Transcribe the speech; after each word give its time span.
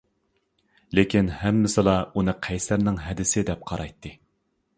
لېكىن 0.99 1.29
ھەممىسىلا 1.41 1.93
ئۇنى 2.21 2.35
«قەيسەرنىڭ 2.49 2.99
ھەدىسى» 3.09 3.45
دەپ 3.53 3.63
قارايتتى. 3.73 4.17